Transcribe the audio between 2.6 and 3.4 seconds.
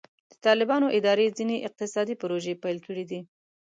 پیل کړي دي.